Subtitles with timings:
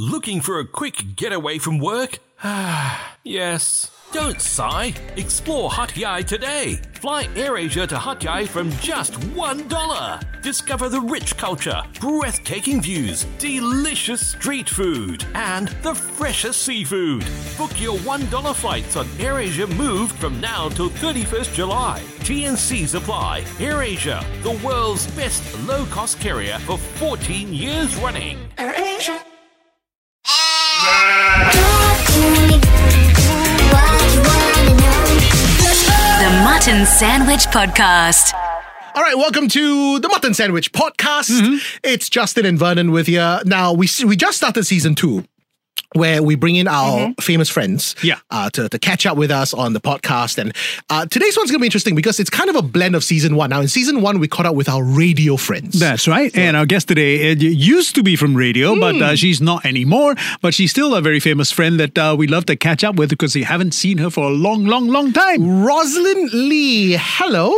[0.00, 2.20] Looking for a quick getaway from work?
[3.24, 3.90] yes.
[4.12, 4.94] Don't sigh.
[5.16, 6.76] Explore Hat Yai today.
[7.00, 10.40] Fly AirAsia to Hat Yai from just $1.
[10.40, 17.26] Discover the rich culture, breathtaking views, delicious street food, and the freshest seafood.
[17.56, 22.04] Book your $1 flights on AirAsia Move from now till 31st July.
[22.20, 23.42] TNCs apply.
[23.58, 28.38] AirAsia, the world's best low cost carrier for 14 years running.
[28.58, 29.24] AirAsia.
[30.78, 30.84] The
[36.44, 38.32] Mutton Sandwich Podcast.
[38.94, 41.30] All right, welcome to the Mutton Sandwich Podcast.
[41.30, 41.78] Mm-hmm.
[41.82, 43.38] It's Justin and Vernon with you.
[43.44, 45.24] Now, we we just started season two.
[45.94, 48.18] Where we bring in our famous friends Yeah.
[48.30, 50.36] uh, to, to catch up with us on the podcast.
[50.36, 50.54] And
[50.90, 53.36] uh, today's one's going to be interesting because it's kind of a blend of season
[53.36, 53.50] one.
[53.50, 55.78] Now, in season one, we caught up with our radio friends.
[55.80, 56.34] That's right.
[56.36, 59.02] And our guest today uh, used to be from radio, but Hmm.
[59.02, 60.14] uh, she's not anymore.
[60.42, 63.08] But she's still a very famous friend that uh, we love to catch up with
[63.08, 65.40] because we haven't seen her for a long, long, long time.
[65.40, 66.96] Rosalyn Lee.
[67.00, 67.50] Hello.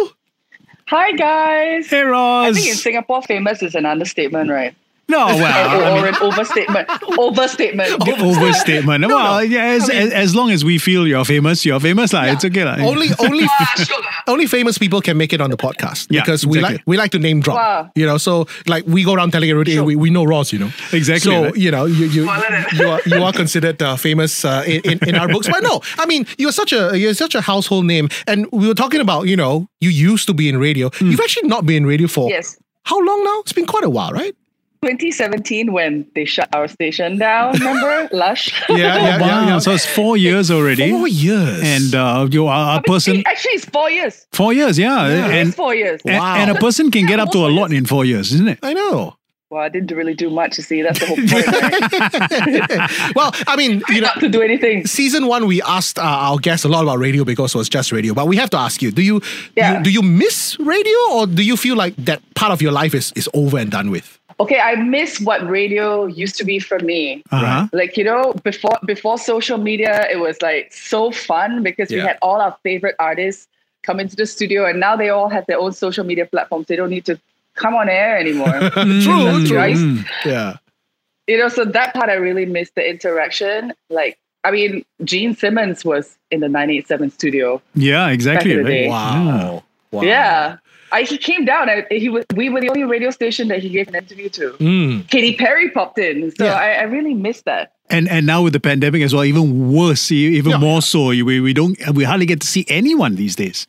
[0.87, 1.89] Hi guys.
[1.89, 2.49] Hey, Ros.
[2.49, 4.75] I think in Singapore, famous is an understatement, right?
[5.11, 6.87] No, or, well, or an overstatement.
[7.19, 7.91] overstatement.
[8.23, 9.07] overstatement.
[9.07, 12.13] well, yeah, as, as, as long as we feel you're famous, you're famous.
[12.13, 12.25] lah.
[12.25, 12.65] It's okay.
[12.65, 12.77] lah.
[12.81, 13.47] Only, only,
[14.29, 17.11] only famous people can make it on the podcast Yeah, because we like we like
[17.13, 17.57] to name drop.
[17.57, 17.91] Wow.
[17.95, 20.53] You know, so like we go around telling everybody, hey, we, we know Ross.
[20.53, 21.57] You know, Exactly, So right.
[21.57, 25.15] you know, you you you are you are considered uh, famous uh, in, in in
[25.17, 25.49] our books.
[25.49, 28.75] But no, I mean, you're such a you're such a household name, and we were
[28.79, 30.91] talking about you know you used to be in radio.
[30.95, 31.11] Hmm.
[31.11, 32.57] You've actually not been in radio for Yes.
[32.85, 33.41] how long now?
[33.41, 34.35] It's been quite a while, right?
[34.83, 38.09] 2017 when they shut our station down, remember?
[38.17, 38.51] Lush.
[38.71, 39.59] Yeah, wow.
[39.59, 40.91] So it's four years already.
[40.91, 43.23] Four years, And uh, you are a person.
[43.27, 44.27] Actually, it's four years.
[44.33, 45.05] Four years, yeah.
[45.07, 46.01] And, it's four years.
[46.07, 46.37] and, Wow.
[46.37, 48.59] and a person can get up to a lot in four years, isn't it?
[48.63, 49.17] I know.
[49.51, 50.81] Well, I didn't really do much, you see.
[50.81, 53.13] That's the whole point, right?
[53.17, 54.87] well, I mean, you know, Not to do anything.
[54.87, 57.91] season one, we asked uh, our guests a lot about radio because it was just
[57.91, 58.15] radio.
[58.15, 59.21] But we have to ask you: Do you,
[59.57, 59.79] Yeah.
[59.79, 62.95] you do you miss radio, or do you feel like that part of your life
[62.95, 64.20] is is over and done with?
[64.41, 67.23] Okay, I miss what radio used to be for me.
[67.31, 67.69] Uh-huh.
[67.81, 72.17] like you know before before social media it was like so fun because we had
[72.23, 73.47] all our favorite artists
[73.83, 76.77] come into the studio and now they all have their own social media platforms they
[76.81, 77.19] don't need to
[77.63, 79.57] come on air anymore mm, True, true.
[79.57, 80.57] right mm, Yeah,
[81.27, 85.85] you know so that part i really miss the interaction like i mean gene simmons
[85.85, 88.55] was in the 987 studio Yeah, exactly.
[88.57, 88.81] Back in the Right?
[88.83, 88.87] day.
[88.87, 88.91] Mm.
[88.91, 90.03] wow, wow.
[90.03, 90.57] yeah
[90.93, 93.69] I, he came down and he was we were the only radio station that he
[93.69, 95.09] gave an interview to Mm.
[95.09, 96.55] katy perry popped in so Yeah.
[96.55, 100.11] I, I really miss that And and now with the pandemic as well, even worse,
[100.13, 100.59] even Yeah.
[100.59, 101.09] more so.
[101.09, 103.67] We we don't we hardly get to see anyone these days.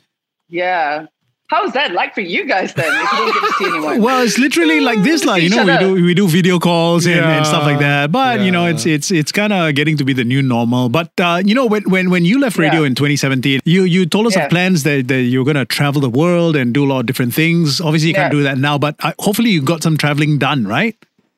[0.50, 1.06] yeah
[1.52, 4.20] how's that like for you guys then if you don't get to see anyone Well,
[4.26, 5.86] it's literally like this, like you know, we other.
[5.98, 8.12] do we do video calls and, and stuff like that.
[8.12, 10.88] But you know, it's it's it's kind of getting to be the new normal.
[10.90, 12.88] But uh, you know, when when when you left radio Yeah.
[12.88, 14.46] in 2017, you you told us Yeah.
[14.46, 17.06] of plans that, that you're going to travel the world and do a lot of
[17.06, 17.82] different things.
[17.82, 20.96] Obviously, you can't do that now, but uh, hopefully, you got some traveling done, right?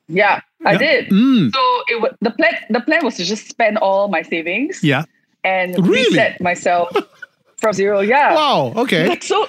[0.08, 0.78] Yeah, I Yeah.
[0.86, 1.10] did.
[1.10, 1.52] Mm.
[1.54, 2.54] So it was the plan.
[2.70, 5.06] The plan was to just spend all my savings Yeah.
[5.44, 6.10] and Really?
[6.10, 6.96] reset myself
[7.64, 8.02] from zero.
[8.02, 8.36] Yeah.
[8.36, 8.74] Wow.
[8.76, 9.18] Okay.
[9.22, 9.48] So,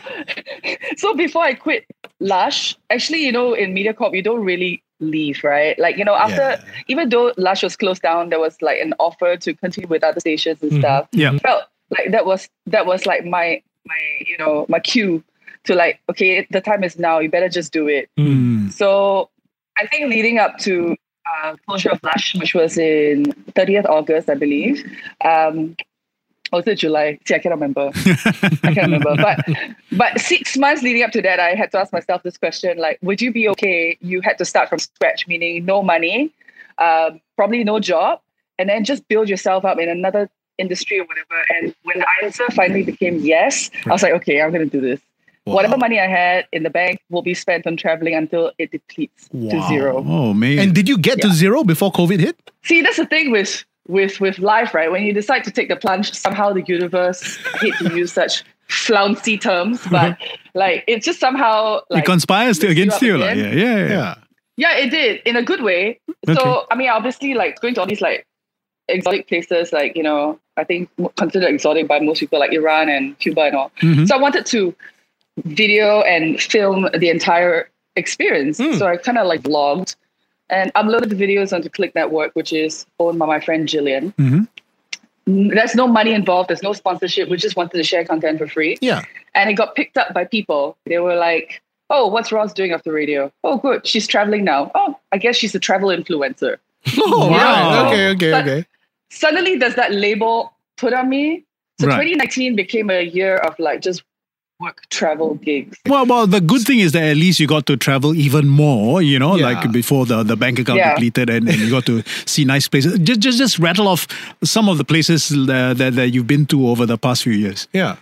[0.96, 1.84] so before I quit
[2.20, 5.78] Lush, actually, you know, in MediaCorp, you don't really leave, right?
[5.78, 6.60] Like, you know, after Yeah.
[6.88, 10.20] even though Lush was closed down, there was like an offer to continue with other
[10.20, 10.78] stations and Mhm.
[10.78, 11.08] stuff.
[11.12, 11.36] Yeah.
[11.38, 15.22] Felt like that was that was like my my you know my cue
[15.64, 17.18] to like okay, the time is now.
[17.18, 18.08] You better just do it.
[18.18, 18.72] Mm.
[18.72, 19.28] So
[19.76, 20.96] I think leading up to
[21.42, 23.24] uh, closure of Lush, which was in
[23.56, 24.84] 30th August, I believe.
[25.24, 25.74] Um,
[26.54, 27.18] or was it July?
[27.26, 27.90] See, I cannot remember.
[28.62, 29.16] I can't remember.
[29.24, 29.38] But
[29.92, 32.98] but six months leading up to that, I had to ask myself this question: like,
[33.02, 33.98] would you be okay?
[34.00, 36.32] You had to start from scratch, meaning no money,
[36.78, 38.20] um, probably no job,
[38.58, 41.38] and then just build yourself up in another industry or whatever.
[41.50, 45.00] And when the answer finally became yes, I was like, okay, I'm gonna do this.
[45.44, 49.28] Whatever money I had in the bank will be spent on traveling until it depletes
[49.28, 50.02] to zero.
[50.06, 50.58] Oh man.
[50.58, 52.36] And did you get to zero before COVID hit?
[52.62, 54.90] See, that's the thing with with with life, right?
[54.90, 58.44] When you decide to take the plunge, somehow the universe I hate to use such
[58.68, 60.18] flouncy terms, but
[60.54, 63.88] like it just somehow like it conspires to against up you, like, yeah, yeah, yeah.
[63.88, 64.14] Yeah.
[64.56, 65.98] Yeah, it did in a good way.
[66.28, 66.38] Okay.
[66.38, 68.24] So I mean, obviously, like going to all these like
[68.88, 73.18] exotic places, like you know, I think considered exotic by most people, like Iran and
[73.18, 73.72] Cuba and all.
[73.80, 74.06] Mhm.
[74.06, 74.74] So I wanted to
[75.44, 78.58] video and film the entire experience.
[78.58, 78.74] Hmm.
[78.74, 79.96] So I kind of like vlogged
[80.54, 84.14] and uploaded the videos onto Click Network, which is owned by my friend Jillian.
[84.16, 84.48] Mhm.
[85.26, 86.50] There's no money involved.
[86.50, 87.28] There's no sponsorship.
[87.30, 89.02] We just wanted to share content for free Yeah.
[89.34, 90.76] and it got picked up by people.
[90.86, 93.32] They were like, "Oh, what's Ross doing off the radio?
[93.42, 94.70] Oh, good, she's traveling now.
[94.74, 96.58] Oh, I guess she's a travel influencer."
[96.98, 97.38] Oh, Wow.
[97.38, 97.86] right.
[97.92, 98.66] Okay, okay, But- okay.
[99.10, 101.44] Suddenly, there's that label put on me.
[101.80, 101.94] So Right.
[101.96, 104.02] 2019 became a year of like just
[104.64, 105.78] work travel gigs.
[105.86, 109.02] Well, well, the good thing is that at least you got to travel even more,
[109.02, 109.46] you know, Yeah.
[109.50, 110.94] like before the, the bank account Yeah.
[110.94, 112.98] depleted and, and you got to see nice places.
[112.98, 114.06] Just, just, just rattle off
[114.42, 117.68] some of the places uh, that, that you've been to over the past few years.
[117.72, 117.96] Yeah.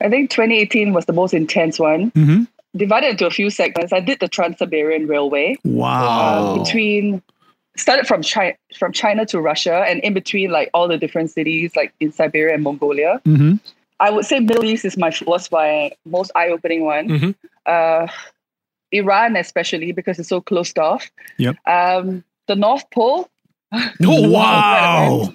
[0.00, 2.10] I think 2018 was the most intense one.
[2.12, 2.46] Mhm.
[2.74, 3.92] Divided into a few segments.
[3.92, 6.54] I did the Trans-Siberian Railway Wow.
[6.56, 7.22] uh, between
[7.76, 11.74] started from China from China to Russia and in between like all the different cities
[11.76, 13.20] like in Siberia and Mongolia.
[13.26, 13.60] Mhm.
[14.06, 17.06] I would say Middle East is my was my most eye-opening one.
[17.08, 17.34] Mhm.
[17.66, 18.06] Uh,
[19.00, 21.10] Iran especially because it's so closed off.
[21.38, 21.56] Yep.
[21.66, 23.28] Um, the North Pole.
[24.04, 25.32] Oh, wow.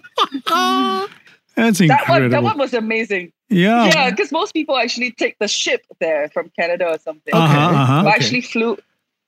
[1.55, 2.09] That's That incredible.
[2.09, 3.31] one, that one was amazing.
[3.49, 3.85] yeah.
[3.87, 7.33] Yeah, because most people actually take the ship there from Canada or something.
[7.33, 8.01] Uh-huh, uh-huh.
[8.01, 8.09] Okay.
[8.15, 8.77] actually flew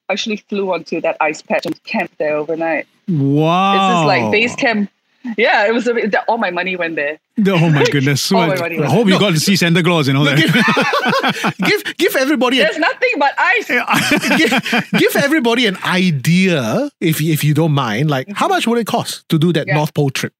[0.09, 2.85] actually flew onto that ice patch and camped there overnight.
[3.07, 3.73] Wow.
[3.73, 4.89] This is like base camp.
[5.37, 7.19] Yeah, it was a, that, all my money went there.
[7.47, 8.31] Oh my goodness.
[8.33, 11.53] All my money I was- hope you got to see Santa Claus and all that.
[11.65, 13.67] give give everybody a, There's nothing but ice.
[14.37, 18.87] give, give everybody an idea, if if you don't mind, like how much would it
[18.87, 19.75] cost to do that Yeah.
[19.75, 20.33] North Pole trip?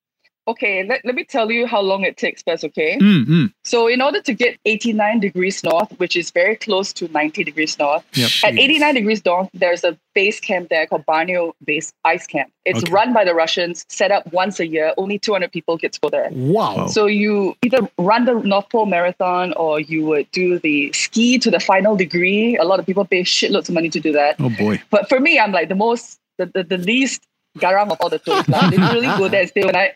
[0.50, 2.98] Okay, let, let me tell you how long it takes first, okay?
[2.98, 3.54] Mm, mm.
[3.64, 7.78] So in order to get 89 degrees north, which is very close to 90 degrees
[7.78, 8.32] north, Yep.
[8.46, 12.52] at 89 degrees north, there's a base camp there called Barneo Base Ice Camp.
[12.66, 12.92] It's Okay.
[12.92, 14.94] run by the Russians, set up once a year.
[14.98, 16.30] Only 200 people get to go there.
[16.32, 16.88] Wow.
[16.88, 21.52] So you either run the North Pole Marathon or you would do the ski to
[21.52, 22.58] the final degree.
[22.58, 24.36] A lot of people pay shitloads of money to do that.
[24.40, 24.82] Oh boy.
[24.90, 27.22] But for me, I'm like the most, the, the, the least
[27.58, 28.48] garam of all the tours.
[28.48, 28.68] lah.
[28.70, 29.94] Literally go there and stay overnight.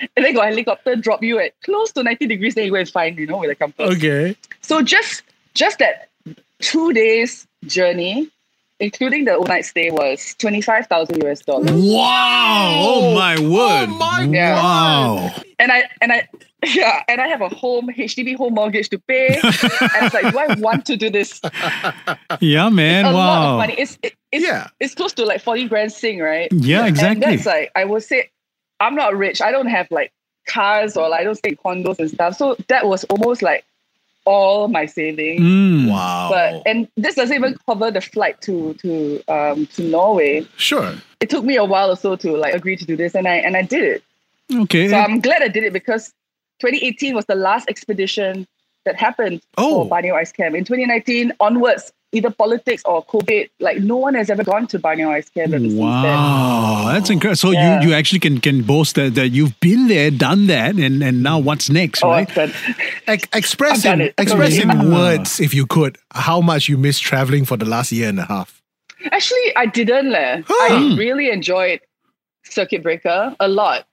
[0.16, 2.88] And then go helicopter, drop you at close to 90 degrees, then you go and
[2.88, 3.96] find, you know, with a compass.
[3.96, 4.36] Okay.
[4.60, 5.22] So just
[5.54, 6.08] just that
[6.60, 8.28] two days journey,
[8.80, 11.70] including the overnight stay, was 25,000 US dollars.
[11.72, 12.74] Wow.
[12.78, 13.88] Oh my word.
[13.90, 14.62] Oh my Yeah.
[14.62, 15.34] Wow.
[15.58, 16.28] And I and I
[16.66, 19.28] yeah, and I have a home HDB home mortgage to pay.
[19.42, 21.40] and it's like, do I want to do this?
[22.40, 23.04] Yeah, man.
[23.04, 23.52] a lot wow.
[23.52, 23.74] of money.
[23.78, 24.66] It's it, it's Yeah.
[24.80, 26.48] it's close to like 40 grand sing, right?
[26.52, 27.06] Yeah, exactly.
[27.06, 27.36] And exactly.
[27.36, 28.30] that's like I would say
[28.80, 29.40] I'm not rich.
[29.42, 30.12] I don't have like
[30.46, 32.36] cars or like, I don't stay in condos and stuff.
[32.36, 33.64] So that was almost like
[34.24, 35.40] all my savings.
[35.40, 35.90] Mm.
[35.90, 36.28] Wow.
[36.30, 40.46] But and this doesn't even cover the flight to to um to Norway.
[40.56, 40.94] sure.
[41.20, 43.36] It took me a while or so to like agree to do this, and I
[43.36, 44.02] and I did it.
[44.62, 44.88] Okay.
[44.88, 46.08] So I'm glad I did it because
[46.60, 48.46] 2018 was the last expedition
[48.84, 49.84] that happened Oh.
[49.84, 50.54] for Barneo Ice Camp.
[50.54, 55.08] In 2019 onwards, either politics or COVID, like no one has ever gone to Barneo
[55.10, 55.82] Ice Camp ever since then.
[55.82, 57.36] Wow, that's incredible.
[57.36, 57.82] So Yeah.
[57.82, 61.22] you, you actually can can boast that, that you've been there, done that, and, and
[61.22, 62.38] now what's next, Oh, right?
[62.38, 62.56] I've
[63.06, 64.14] Ex- express in, it.
[64.16, 64.88] express in Yeah.
[64.88, 68.24] words, if you could, how much you miss traveling for the last year and a
[68.24, 68.62] half.
[69.12, 70.10] Actually, I didn't.
[70.10, 70.42] Leh.
[70.48, 71.80] I really enjoyed
[72.44, 73.86] Circuit Breaker a lot.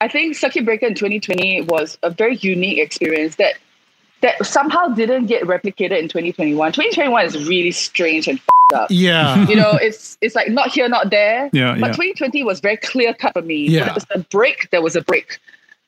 [0.00, 3.54] I think Circuit Breaker in 2020 was a very unique experience that
[4.20, 6.72] that somehow didn't get replicated in 2021.
[6.72, 8.86] 2021 is really strange and f***ed up.
[8.90, 9.46] Yeah.
[9.46, 11.50] You know, it's it's like not here, not there.
[11.52, 11.92] Yeah, but yeah.
[11.92, 13.68] 2020 was very clear cut for me.
[13.68, 13.84] Yeah.
[13.84, 15.38] There was a break, there was a break.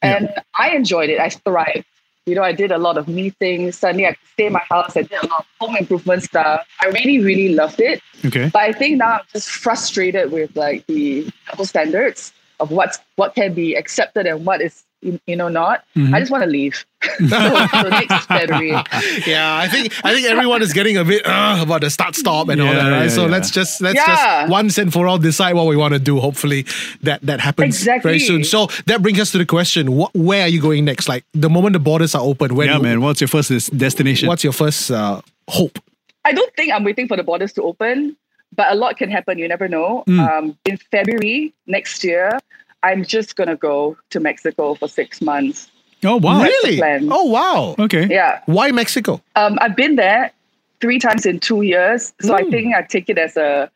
[0.03, 1.21] And I enjoyed it.
[1.21, 1.85] I thrived.
[2.27, 3.77] You know, I did a lot of meetings.
[3.77, 4.97] Suddenly I could stay in my house.
[4.97, 6.67] I did a lot of home improvement stuff.
[6.81, 8.01] I really, really loved it.
[8.25, 8.51] Okay.
[8.53, 13.35] But I think now I'm just frustrated with like the double standards of what's what
[13.35, 15.85] can be accepted and what is you you know not.
[15.97, 16.15] Mm-hmm.
[16.15, 16.85] I just want to leave.
[17.19, 18.71] so, so next February.
[19.27, 22.49] yeah, I think I think everyone is getting a bit uh, about the start stop
[22.49, 23.03] and all that, right?
[23.05, 23.31] yeah, so yeah.
[23.33, 24.07] let's just let's Yeah.
[24.43, 26.21] just once and for all decide what we want to do.
[26.21, 26.67] Hopefully
[27.03, 28.09] that that happens Exactly.
[28.09, 28.45] very soon.
[28.45, 31.09] So that brings us to the question: what, Where are you going next?
[31.09, 33.01] Like the moment the borders are open, where Yeah, do you- man.
[33.01, 34.29] What's your first destination?
[34.29, 35.79] What's your first uh, hope?
[36.25, 38.15] I don't think I'm waiting for the borders to open,
[38.55, 39.39] but a lot can happen.
[39.39, 40.05] You never know.
[40.07, 40.19] Mm.
[40.29, 42.39] Um, in February next year,
[42.83, 45.71] I'm just gonna go to Mexico for six months.
[46.05, 46.39] oh, wow.
[46.39, 47.09] That's really?
[47.11, 47.75] Oh wow!
[47.79, 48.07] Okay.
[48.11, 49.21] Yeah, Why Mexico?
[49.37, 50.33] um, I've been there
[50.81, 52.51] three times in two years, so I Mm.
[52.51, 53.71] think I take it as a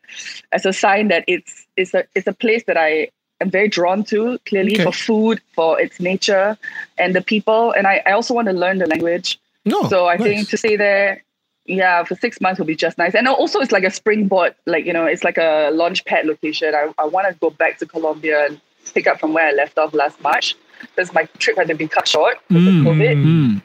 [0.51, 3.09] as a sign that it's it's a it's a place that I
[3.41, 4.39] am very drawn to.
[4.47, 4.83] Clearly, Okay.
[4.85, 6.57] for food, for its nature,
[6.97, 9.39] and the people, and I, I also want to learn the language.
[9.65, 9.83] No.
[9.89, 10.23] So I nice.
[10.27, 11.21] think to stay there,
[11.65, 13.13] yeah, for six months will be just nice.
[13.13, 16.73] And also it's like a springboard, like, you know, it's like a launch pad location.
[16.75, 19.77] I, I want to go back to Colombia and pick up from where I left
[19.77, 23.23] off last March because my trip had been cut short because Mm, of COVID.
[23.23, 23.61] mm.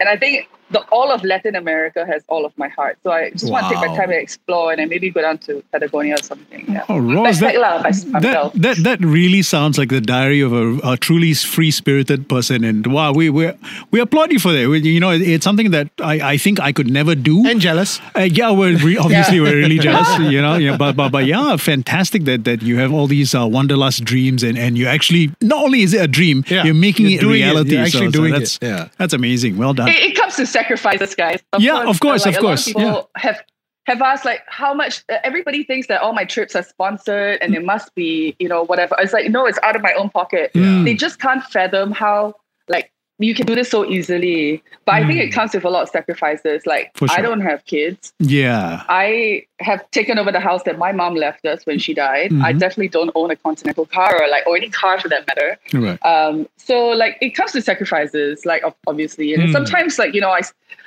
[0.00, 2.98] And I think the all of Latin America has all of my heart.
[3.02, 5.38] So I just want to take my time and explore and then maybe go down
[5.46, 6.64] to Patagonia or something.
[6.68, 6.84] Yeah.
[6.88, 10.96] Oh, Ross, Backpack that, that, that that really sounds like the diary of a, a
[10.96, 12.64] truly free spirited person.
[12.64, 13.50] And wow, we we
[13.90, 14.68] we applaud you for that.
[14.68, 17.46] We- You know, it- it's something that I, I think I could never do.
[17.46, 18.00] And jealous.
[18.16, 20.56] Uh, yeah, we're re- obviously we're really jealous, you know.
[20.56, 24.42] Yeah, but but but yeah, fantastic that that you have all these uh, wanderlust dreams
[24.42, 27.20] and and you actually not only is it a dream, Yeah, you're making you're it
[27.22, 27.44] doing it.
[27.44, 27.70] reality.
[27.76, 28.38] You're actually so, so doing it.
[28.38, 28.88] that's, Yeah.
[28.98, 29.56] that's amazing.
[29.56, 29.88] Well done.
[29.88, 31.40] it, it comes to sacrifices, guys.
[31.58, 33.02] Yeah, of course, like, of course, people yeah.
[33.16, 33.42] have
[33.86, 35.04] have asked like how much.
[35.08, 38.64] Uh, everybody thinks that all my trips are sponsored and it must be you know
[38.64, 38.96] whatever.
[38.98, 40.50] It's like no, it's out of my own pocket.
[40.54, 40.82] Yeah.
[40.84, 42.34] They just can't fathom how
[42.68, 42.92] like
[43.22, 44.62] you can do this so easily.
[44.84, 46.66] But I think it comes with a lot of sacrifices.
[46.66, 47.06] Like Hmm.
[47.06, 48.12] For I don't have kids.
[48.18, 48.82] yeah.
[48.88, 52.30] I have taken over the house that my mom left us when she died.
[52.32, 52.44] Mm-hmm.
[52.44, 55.56] I definitely don't own a Continental car or like or any car for that matter.
[55.72, 56.04] Right.
[56.04, 59.52] Um, so like it comes to sacrifices, like obviously, and Mm.
[59.52, 60.40] sometimes like you know I,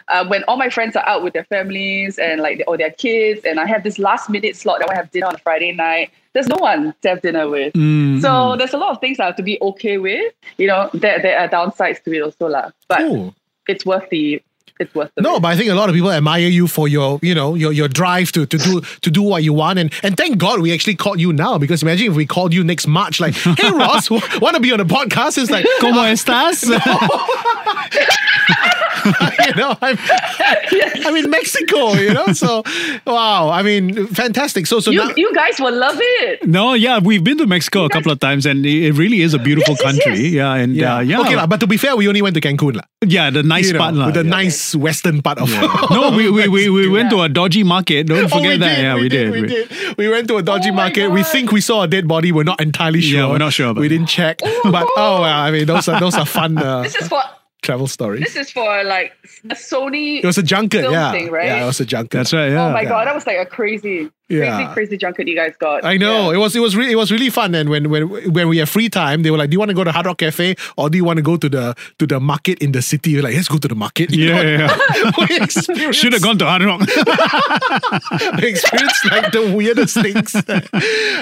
[0.10, 3.46] uh, when all my friends are out with their families and like or their kids,
[3.46, 6.12] and I have this last minute slot that I have dinner on a Friday night.
[6.36, 7.72] There's no one to have dinner with.
[7.74, 10.34] Mm, So there's a lot of things I have to be okay with.
[10.60, 12.72] You know, there there are downsides to it also lah.
[12.92, 13.34] But Cool.
[13.72, 14.44] it's worth the
[14.80, 15.42] it's worth the No, risk.
[15.44, 17.88] but I think a lot of people admire you for your, you know, your your
[17.88, 20.96] drive to to do to do what you want, and and thank God we actually
[20.96, 24.56] called you now because imagine if we called you next March, like, hey Ross, want
[24.56, 25.38] to be on a podcast?
[25.38, 26.66] It's like, ¿Cómo estás?
[29.48, 29.98] you know, I'm,
[31.06, 32.64] I'm in Mexico, you know, so
[33.06, 34.68] wow, I mean, fantastic.
[34.68, 36.48] So so you now, you guys will love it.
[36.48, 39.34] No, yeah, we've been to Mexico a couple of times, and it it really is
[39.34, 40.24] a beautiful Yes, yes, country.
[40.24, 40.34] yes.
[40.34, 42.42] Yeah, and yeah, uh, yeah, okay, lah, but to be fair, we only went to
[42.42, 42.84] Cancun, lah.
[43.06, 44.12] yeah, the nice You know, part, lah.
[44.12, 44.30] the yeah.
[44.42, 45.50] nice western part of.
[45.92, 48.08] No, we we, we, we went to a dodgy market.
[48.08, 48.80] Don't Oh, forget that.
[48.80, 49.98] yeah, we, did, we did.
[49.98, 51.10] We went to a dodgy Oh my market.
[51.10, 52.32] We think we saw a dead body.
[52.32, 53.20] We're not entirely sure.
[53.20, 54.40] Yeah, we're not sure about We didn't check.
[54.40, 57.22] But oh, well, I mean, those are those are fun uh, This is for
[57.62, 58.24] travel stories.
[58.24, 59.14] this is for like
[59.50, 60.20] a Sony.
[60.24, 61.12] It was a junket, film yeah.
[61.12, 61.48] thing, right?
[61.48, 62.12] Yeah, it was a junket.
[62.12, 62.50] That's right.
[62.52, 62.68] Yeah.
[62.68, 64.74] oh my god, that was like a crazy, crazy, Yeah.
[64.74, 65.86] crazy junket you guys got.
[65.86, 66.36] I know Yeah.
[66.38, 68.04] it was it was really it was really fun and when when
[68.34, 70.08] when we have free time they were like do you want to go to Hard
[70.08, 72.82] Rock Cafe or do you want to go to the to the market in the
[72.82, 74.50] city We're like let's go to the market You Yeah, know?
[74.50, 74.58] yeah,
[75.04, 75.12] yeah.
[75.30, 76.82] we experienced, Should have gone to Hard Rock.
[78.42, 80.34] we experienced like the weirdest things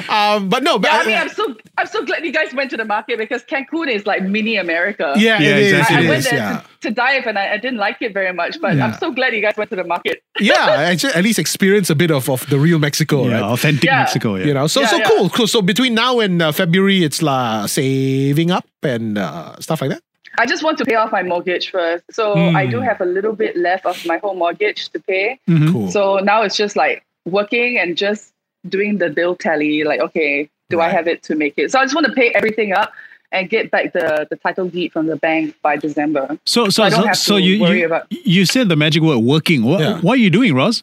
[0.10, 2.70] um but no but Yeah, I mean, I'm so I'm so glad you guys went
[2.72, 5.14] to the market because Cancun is like mini America.
[5.18, 5.96] yeah, Yeah, it is, exactly.
[5.96, 6.58] I, I it went is, there yeah.
[6.82, 8.86] to, to dive and I, I didn't like it very much, but Yeah.
[8.86, 10.24] I'm so glad you guys went to the market.
[10.40, 12.93] yeah actually at least experience a bit of, of the real Mexico
[13.26, 14.00] yeah, right authentic Yeah.
[14.00, 14.36] Mexico.
[14.36, 14.46] Yeah.
[14.46, 15.10] you know so Yeah, so yeah.
[15.10, 19.82] cool cool so between now and uh, February it's like saving up and uh, stuff
[19.82, 20.02] like that
[20.38, 22.04] I just want to pay off my mortgage first.
[22.12, 22.56] So Hmm.
[22.56, 25.40] I do have a little bit left of my whole mortgage to pay.
[25.48, 25.72] Mhm.
[25.72, 28.32] cool So now it's just like working and just
[28.68, 29.84] doing the bill tally.
[29.84, 31.70] Like, okay, do I have it to make it?
[31.72, 32.92] So I just want to pay everything up
[33.32, 36.26] and get back the, the title deed from the bank by December.
[36.48, 38.76] So so I don't so, have so to you worry you, about- you said the
[38.76, 39.62] magic word working.
[39.64, 40.00] What Yeah.
[40.02, 40.82] what are you doing, Ross?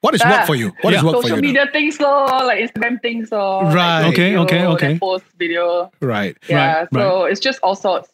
[0.00, 1.06] What is work Ah, for you What is Yeah.
[1.06, 1.48] work for Social you now?
[1.48, 3.64] media things, lor, like Instagram things, lor.
[3.64, 4.04] like Right.
[4.06, 4.98] Okay, video, okay, okay.
[4.98, 5.90] Post video.
[6.00, 6.78] right Yeah.
[6.80, 8.08] Right, so it's just all sorts.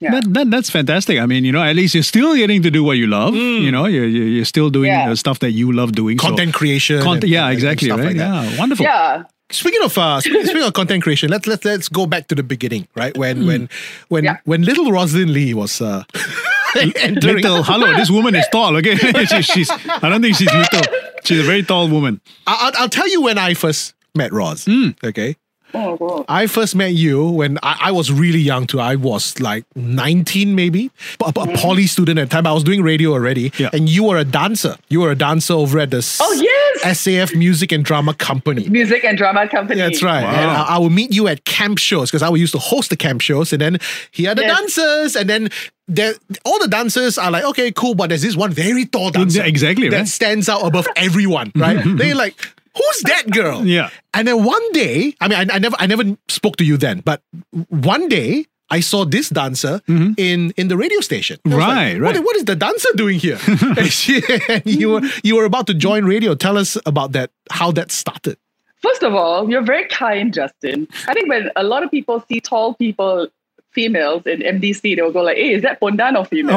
[0.00, 0.12] Yeah.
[0.12, 1.18] That, that that's fantastic.
[1.20, 3.34] I mean, you know, at least you're still getting to do what you love.
[3.36, 5.12] You know, you're you're, you're still doing Yeah.
[5.12, 6.18] stuff that you love doing.
[6.18, 7.88] so- content creation Content, and- yeah, and- and exactly.
[7.88, 8.06] stuff Right.
[8.08, 8.52] like that.
[8.52, 8.84] yeah, wonderful.
[8.84, 9.24] Yeah.
[9.52, 12.86] Speaking of uh, speaking of content creation, let's let's let's go back to the beginning,
[12.94, 13.12] right?
[13.18, 13.68] When when
[14.08, 14.36] when Yeah.
[14.44, 16.04] when little Rosalyn Lee was uh,
[16.96, 17.36] entering.
[17.36, 18.76] Little, hello, this woman is tall.
[18.76, 18.96] Okay,
[19.26, 19.70] she, she's.
[19.70, 20.82] I don't think she's little.
[21.24, 22.20] She's a very tall woman.
[22.46, 24.64] I- I'll, I'll tell you when I first met Ros.
[24.66, 24.88] Hmm.
[25.04, 25.36] Okay,
[25.74, 26.24] Oh, God.
[26.28, 28.80] I first met you when I, I was really young too.
[28.80, 31.54] I was like 19 maybe, a, a mm-hmm.
[31.54, 32.46] poly student at the time.
[32.46, 33.70] I was doing radio already, Yeah.
[33.72, 34.76] and you were a dancer.
[34.88, 36.98] You were a dancer over at the Oh, yes.
[36.98, 38.68] SAF Music and Drama Company.
[38.68, 39.80] Music and drama company.
[39.80, 40.22] That's right.
[40.22, 40.30] Wow.
[40.30, 42.90] And I, I would meet you at camp shows because I would used to host
[42.90, 43.78] the camp shows, and then
[44.10, 44.56] here are the Yes.
[44.58, 45.48] dancers, and then
[45.86, 49.40] there, all the dancers are like, okay, cool, but there's this one very tall dancer,
[49.40, 51.78] Yeah, exactly, that stands out above everyone, right?
[51.78, 51.96] Mm-hmm.
[51.96, 52.34] They're like.
[52.76, 53.64] Who's that girl?
[53.76, 53.90] Yeah.
[54.14, 57.00] And then one day, I mean, I, I never, I never spoke to you then,
[57.00, 57.22] but
[57.68, 61.38] one day I saw this dancer in in the radio station.
[61.44, 61.70] I was like, Mm-hmm.
[61.70, 62.24] Right, "What- right.
[62.24, 63.38] what is the dancer doing here?
[63.78, 66.34] and, she, and you were you were about to join radio.
[66.34, 67.30] Tell us about that.
[67.50, 68.36] How that started.
[68.82, 70.86] First of all, you're very kind, Justin.
[71.08, 73.28] I think when a lot of people see tall people,
[73.72, 76.56] females in MDC, they'll go like, hey, is that Pondan or female?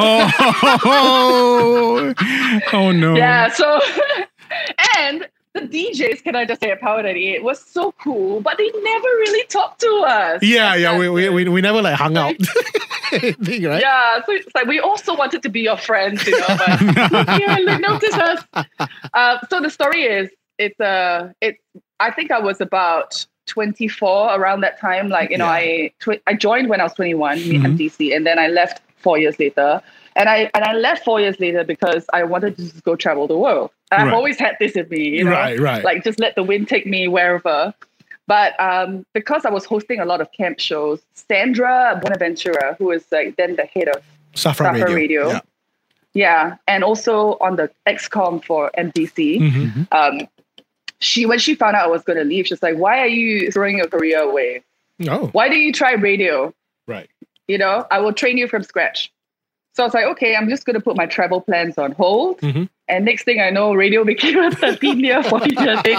[0.85, 2.13] Oh,
[2.73, 3.15] oh no.
[3.15, 3.79] Yeah, so
[4.99, 8.69] and the DJs, can I just say at Power 98 was so cool, but they
[8.71, 10.41] never really talked to us.
[10.41, 10.97] Yeah, yeah.
[10.97, 12.35] We, we, we, we never like hung out.
[13.11, 13.35] Right?
[13.39, 16.81] Yeah, so it's like we also wanted to be your friends, you know, but
[17.39, 18.43] yeah, like, notice us.
[19.13, 21.59] Uh, so the story is, it's uh, it's.
[21.99, 25.09] I think I was about 24 around that time.
[25.09, 25.51] Like you know, Yeah.
[25.51, 27.77] I tw- I joined when I was 21, me Mhm.
[27.77, 29.79] MDC, and then I left four years later.
[30.15, 33.27] And I and I left four years later because I wanted to just go travel
[33.27, 33.71] the world.
[33.91, 34.13] And I've Right.
[34.15, 35.83] always had this in me, you know, Right, right.
[35.83, 37.73] like just let the wind take me wherever.
[38.27, 43.03] But um, because I was hosting a lot of camp shows, Sandra Bonaventura, who is
[43.11, 44.01] like then the head of
[44.33, 44.95] Safra, Safra Radio.
[44.95, 45.27] Radio.
[45.29, 45.39] Yeah.
[46.13, 49.39] yeah, and also on the XCOM for MDC.
[49.39, 49.87] Mhm.
[49.91, 50.27] Um,
[50.99, 53.51] she when she found out I was going to leave, she's like, "Why are you
[53.51, 54.61] throwing your career away?
[54.99, 55.27] No.
[55.33, 56.53] Why do you try radio?
[56.87, 57.09] right.
[57.47, 59.11] You know, I will train you from scratch."
[59.75, 62.39] So I was like, "Okay, I'm just going to put my travel plans on hold."
[62.41, 62.69] Mhm.
[62.89, 65.97] And next thing I know, radio became a 13 year, 14 year thing.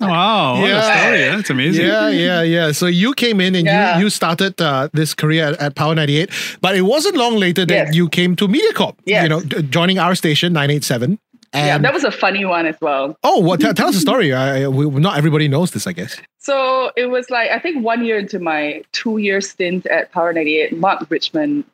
[0.00, 1.00] Wow, what a Yeah.
[1.02, 1.18] story.
[1.36, 1.86] That's amazing.
[1.86, 2.72] Yeah, yeah, yeah.
[2.72, 3.98] So you came in and Yeah.
[3.98, 7.66] you, you started uh, this career at, at Power 98, but it wasn't long later
[7.66, 7.94] that Yes.
[7.94, 9.22] you came to MediaCorp, Yes.
[9.24, 11.18] you know, joining our station, 987.
[11.52, 13.16] And, yeah, that was a funny one as well.
[13.24, 14.32] oh, well, tell, tell us a story.
[14.32, 16.16] I, we, not everybody knows this, I guess.
[16.38, 20.32] So it was like I think one year into my two year stint at Power
[20.32, 21.64] 98, Mark Richmond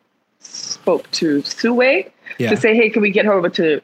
[0.46, 2.50] spoke to Suway Yeah.
[2.50, 3.80] to say, "Hey, can we get her over to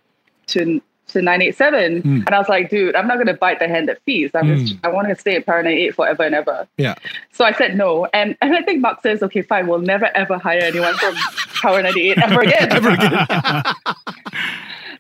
[0.49, 0.81] to
[1.13, 2.09] to 987?" Hmm.
[2.27, 4.35] And I was like, "Dude, I'm not going to bite the hand that feeds.
[4.35, 6.95] I'm just I want to stay at Power 98 forever and ever." Yeah.
[7.33, 9.67] So I said no, and and I think Mark says, "Okay, fine.
[9.67, 11.15] We'll never ever hire anyone from
[11.63, 13.27] Power 98 ever again." Ever again.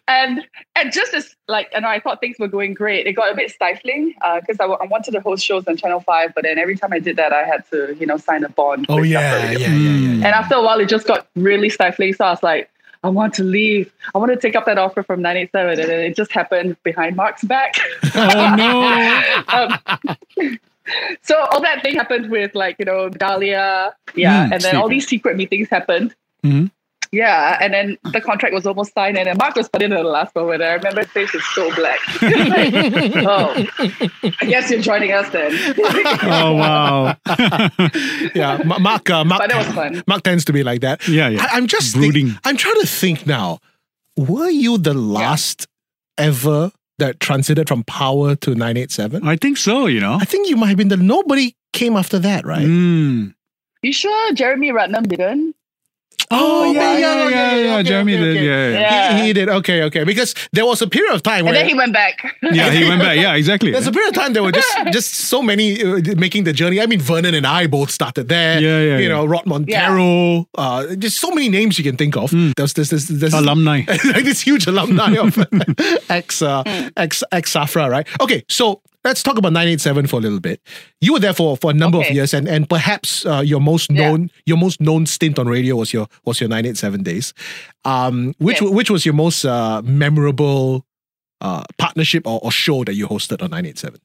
[0.09, 3.37] and and just as like and I thought things were going great, it got a
[3.37, 6.59] bit stifling because I, wa- I wanted to host shows on Channel Five, but then
[6.59, 8.87] every time I did that, I had to you know sign a bond.
[8.88, 9.69] Oh, yeah, Safra yeah, Radio.
[9.69, 10.14] yeah, yeah, yeah.
[10.14, 12.14] And after a while, it just got really stifling.
[12.14, 12.69] So I was like,
[13.02, 13.92] I want to leave.
[14.14, 17.16] I want to take up that offer from 987, and then it just happened behind
[17.16, 17.75] Mark's back.
[18.14, 18.82] Oh no.
[19.49, 20.59] um,
[21.23, 24.88] so all that thing happened with like you know Dahlia, yeah, Mm, and then all
[24.88, 26.14] these secret meetings happened.
[26.44, 26.71] Mhm.
[27.12, 30.02] Yeah, and then the contract was almost signed, and then Mark was put in at
[30.02, 30.62] the last moment.
[30.62, 31.99] I remember his face was so black.
[32.23, 32.73] Like,
[33.26, 33.66] oh,
[34.40, 35.52] I guess you're joining us then.
[36.25, 37.16] Oh wow.
[38.35, 38.62] yeah.
[38.64, 40.02] Mark, uh, Mark, but it was fun.
[40.07, 41.07] Mark tends to be like that.
[41.07, 41.47] Yeah, yeah.
[41.52, 43.59] I, am just think- I'm trying to think now.
[44.16, 45.66] Were you the last
[46.16, 49.26] ever that transited from Power to 987?
[49.26, 50.14] I think so, you know.
[50.21, 52.66] I think you might have been the nobody came after that, right?
[52.66, 53.35] Mm.
[53.83, 55.57] You sure Jeremy Ratnam didn't?
[56.30, 56.98] Oh, yeah, right.
[56.98, 57.74] yeah, yeah, yeah.
[57.74, 58.46] okay, Jeremy okay, did, okay.
[58.46, 58.80] yeah, yeah.
[58.80, 59.16] Yeah.
[59.18, 59.48] He, he did.
[59.48, 60.04] Okay, okay.
[60.04, 62.36] Because there was a period of time And then he went back.
[62.42, 63.16] Yeah, he went back.
[63.16, 63.72] Yeah, exactly.
[63.72, 66.80] there's a period of time there were just just so many uh, making the journey.
[66.80, 68.60] I mean, Vernon and I both started there.
[68.60, 69.08] Yeah, yeah, You yeah.
[69.08, 70.46] know, Rod Monteiro.
[70.56, 72.30] Uh, just so many names you can think of.
[72.56, 73.82] There's this this this Alumni.
[73.88, 75.38] like this huge alumni of
[76.11, 76.62] ex uh,
[76.96, 78.06] ex ex Safra, right?
[78.20, 80.60] Okay, so let's talk about 987 for a little bit.
[81.00, 83.90] You were there for, for a number of years, and and perhaps uh, your most
[83.90, 84.08] Yeah.
[84.10, 87.34] known your most known stint on radio was your was your 987 days.
[87.84, 88.70] Um, which Yes.
[88.70, 90.84] which was your most uh, memorable
[91.40, 94.00] uh, partnership or, or show that you hosted on 987?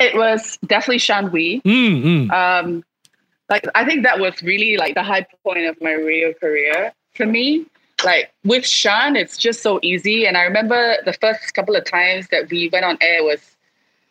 [0.00, 1.62] It was definitely Shan Wee.
[1.64, 2.30] Mm, mm.
[2.32, 2.84] um
[3.50, 7.26] like i think that was really like the high point of my radio career for
[7.26, 7.66] me
[8.02, 12.26] like with shan it's just so easy and i remember the first couple of times
[12.28, 13.53] that we went on air was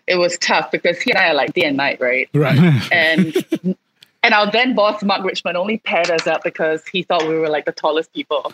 [0.07, 2.57] it was tough because he and i are like day and night right Right.
[2.91, 3.35] and
[4.23, 7.49] and our then boss mark richmond only paired us up because he thought we were
[7.49, 8.51] like the tallest people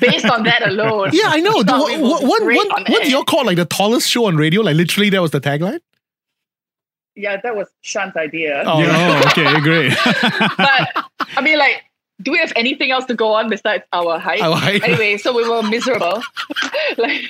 [0.00, 1.62] based on that alone Yeah, I know.
[1.62, 4.26] The, we what, were what, what, great what, on you call like the tallest show
[4.26, 4.62] on radio?
[4.62, 5.80] Like literally, that was the tagline.
[7.16, 9.92] yeah that was shan's idea Oh, Yeah, oh, okay, great.
[10.56, 11.04] but
[11.36, 11.82] I mean, like,
[12.22, 14.40] do we have anything else to go on besides our height?
[14.40, 14.82] Our height.
[14.82, 16.22] Anyway, so we were miserable.
[16.96, 17.22] like,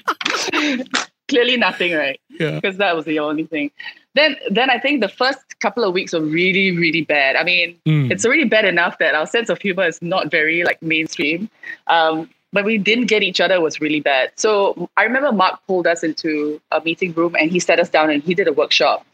[1.28, 2.20] clearly nothing, right?
[2.40, 2.52] Yeah.
[2.56, 3.70] Because that was the only thing.
[4.14, 7.36] Then, then I think the first couple of weeks were really, really bad.
[7.36, 8.10] I mean, Mm.
[8.10, 11.48] it's already bad enough that our sense of humor is not very like mainstream.
[11.86, 14.32] Um, but we didn't get each other was really bad.
[14.36, 18.10] So I remember Mark pulled us into a meeting room and he sat us down
[18.10, 19.04] and he did a workshop.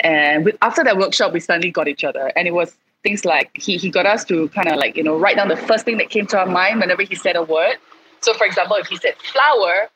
[0.00, 2.32] And with, after that workshop, we suddenly got each other.
[2.34, 5.16] And it was things like he, he got us to kind of like, you know,
[5.16, 7.76] write down the first thing that came to our mind whenever he said a word.
[8.20, 9.88] So, for example, if he said flower,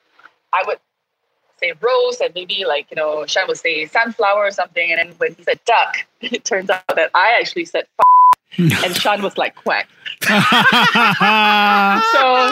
[0.52, 0.78] I would
[1.58, 4.90] say rose, and maybe like, you know, Shan would say sunflower or something.
[4.92, 8.04] And then when he said duck, it turns out that I actually said f-
[8.84, 9.88] and Shan was like quack.
[12.12, 12.48] So,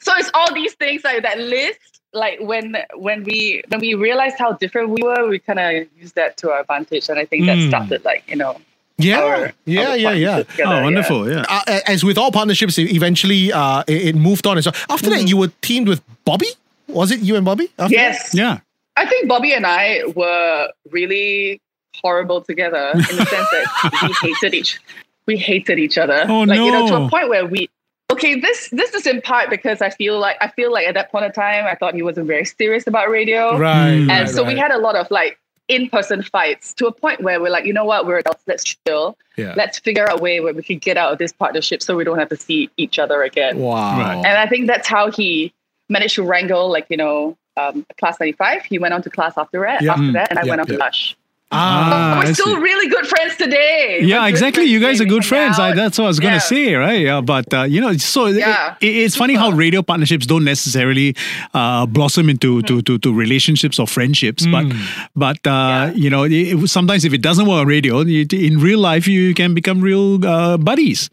[0.00, 1.78] so it's all these things like that list.
[2.12, 6.14] Like when when we when we realized how different we were, we kind of used
[6.14, 7.68] that to our advantage, and I think that Mm.
[7.68, 8.58] started like you know.
[8.98, 10.42] Yeah, our- yeah, our yeah, yeah.
[10.44, 11.30] together, oh, wonderful.
[11.30, 11.44] Yeah.
[11.50, 14.56] uh, as with all partnerships, eventually uh, it, it moved on.
[14.56, 16.48] And so after that, you were teamed with Bobby.
[16.88, 17.70] Was it you and Bobby?
[17.78, 18.60] After Yes, Yeah.
[18.96, 21.60] I think Bobby and I were really
[22.02, 24.78] horrible together in the sense that we hated each
[25.26, 26.24] we hated each other.
[26.28, 27.68] Oh, like you know, to a point where we
[28.12, 31.10] okay, this this is in part because I feel like I feel like at that
[31.10, 33.58] point in time I thought he wasn't very serious about radio.
[33.58, 33.90] Right.
[33.90, 34.00] Mm.
[34.00, 37.40] and right, so we had a lot of like in-person fights to a point where
[37.40, 39.18] we're like, you know what, we're adults, let's chill.
[39.36, 39.52] Yeah.
[39.56, 42.04] Let's figure out a way where we can get out of this partnership so we
[42.04, 43.58] don't have to see each other again.
[43.58, 43.98] Wow.
[43.98, 44.16] Right.
[44.16, 45.52] And I think that's how he
[45.88, 48.64] managed to wrangle, like, you know, um, class 95.
[48.64, 49.92] He went on to class after that, Yeah.
[49.92, 50.12] after Mm.
[50.14, 50.78] that and I Yep, went on yep.
[50.78, 51.16] to Lush.
[51.52, 52.60] Ah, We're I still see.
[52.60, 53.98] really good friends today.
[54.00, 54.64] We're Yeah, exactly.
[54.64, 55.60] You guys are good friends.
[55.60, 56.40] I, that's what I was going to Yeah.
[56.40, 57.00] say, right?
[57.00, 58.74] Yeah, but uh, you know, so Yeah.
[58.80, 61.14] it, it's funny how radio partnerships don't necessarily
[61.54, 64.44] uh, blossom into to, to, to relationships or friendships.
[64.44, 64.66] But
[65.14, 65.92] but uh, Yeah.
[65.94, 69.06] you know, it, it- sometimes if it doesn't work on radio, you, in real life
[69.06, 71.10] you can become real uh, buddies.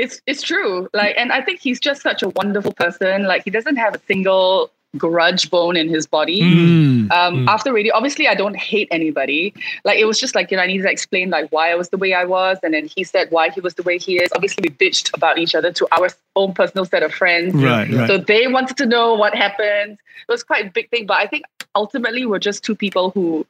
[0.00, 0.88] It's it's true.
[0.94, 3.24] Like and i think he's just such a wonderful person.
[3.24, 6.42] Like he doesn't have a single grudge bone in his body.
[6.42, 7.12] Mm.
[7.12, 9.54] um after radio obviously i don't hate anybody.
[9.84, 11.90] Like it was just like you know i needed to explain like why i was
[11.90, 12.58] the way i was.
[12.62, 14.30] And then he said why he was the way he is.
[14.34, 17.54] Obviously we bitched about each other to our own personal set of friends.
[17.54, 18.08] Right, right.
[18.08, 19.98] so they wanted to know what happened.
[20.28, 21.06] It was quite a big thing.
[21.06, 23.46] But i think ultimately we're just two people who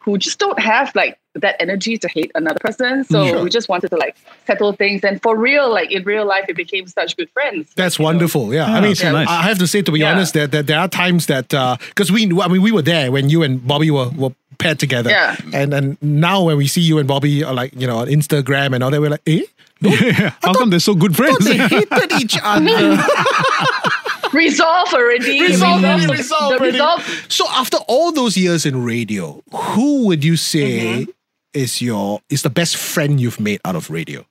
[0.00, 3.04] who just don't have like that energy to hate another person.
[3.04, 3.44] So Sure.
[3.44, 5.04] we just wanted to like settle things.
[5.04, 7.70] And for real, like in real life, we became such good friends.
[7.76, 8.06] That's You know?
[8.06, 8.52] wonderful.
[8.52, 9.28] Yeah, I mean, so nice.
[9.28, 10.12] I have to say, to be Yeah.
[10.12, 13.30] honest, that, that there are times that because we, I mean, we were there when
[13.30, 15.10] you and Bobby were, were paired together.
[15.10, 15.36] Yeah.
[15.52, 18.74] And and now when we see you and Bobby are like you know on Instagram
[18.74, 19.42] and all that, we're like, eh,
[20.42, 21.38] How come they're so good friends?
[21.44, 22.98] they hated each other.
[24.32, 25.40] Resolve already.
[25.48, 26.72] Resolve already, the- resolve the already.
[26.72, 27.26] resolve.
[27.28, 31.06] so after all those years in radio, who would you say
[31.52, 34.24] is your is the best friend you've made out of radio?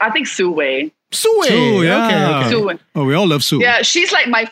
[0.00, 0.92] I think Sue Wei.
[1.12, 1.42] Sue.
[1.46, 2.06] Sue, yeah.
[2.06, 2.50] Okay, okay.
[2.50, 2.78] Sue.
[2.96, 3.60] oh, we all love Sue.
[3.60, 4.50] Yeah, she's like my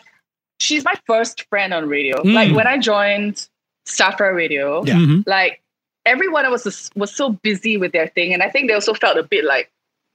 [0.59, 2.17] she's my first friend on radio.
[2.23, 2.33] Mm.
[2.33, 3.47] Like when I joined
[3.85, 4.95] Safra Radio, Yeah.
[4.95, 5.23] Mhm.
[5.27, 5.61] like
[6.05, 9.23] everyone was was so busy with their thing, and I think they also felt a
[9.23, 9.69] bit like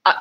[0.05, 0.13] uh,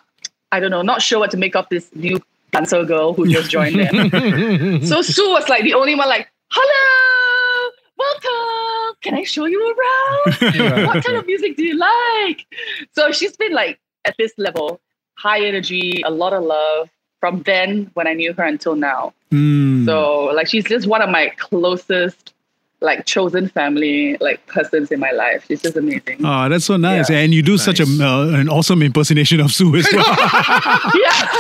[0.53, 2.21] I don't know, not sure what to make of this new
[2.53, 4.83] dancer girl who just joined them.
[4.85, 8.97] so Sue was like the only one, like, "Hello, welcome.
[9.03, 10.87] Can I show you around?
[10.87, 12.47] what kind of music do you like?"
[12.93, 14.81] So she's been like at this level,
[15.15, 19.13] high energy, a lot of love from then when I knew her until now.
[19.31, 19.85] Mm.
[19.85, 22.35] So like she's just one of my closest
[22.83, 25.45] like chosen family like persons in my life.
[25.47, 26.25] She's just amazing.
[26.25, 27.11] Oh, that's so nice.
[27.11, 27.19] Yeah.
[27.19, 30.05] And you do such a, uh, an awesome impersonation of Sue as well.
[30.95, 31.31] yeah.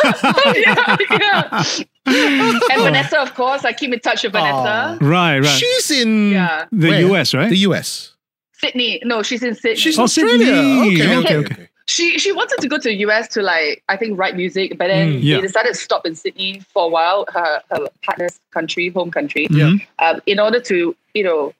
[0.56, 1.64] yeah, yeah.
[2.06, 4.98] And Vanessa, of course, I keep in touch with Vanessa.
[5.00, 5.46] right, right.
[5.46, 6.66] She's in Yeah.
[6.72, 7.00] the where?
[7.20, 7.48] US, right?
[7.48, 8.14] The US.
[8.52, 9.00] Sydney.
[9.04, 9.76] No, she's in Sydney.
[9.76, 10.44] She's Oh, Australia.
[10.46, 10.94] Sydney.
[11.02, 11.68] Okay, Okay, okay, okay.
[11.82, 11.92] Okay.
[11.92, 14.88] she she wanted to go to the US to like I think write music, but
[14.88, 15.36] then Mm, yeah.
[15.36, 19.46] they decided to stop in Sydney for a while, her, her partner's country, home country,
[19.50, 19.72] Yeah.
[19.98, 21.52] um, in order to you know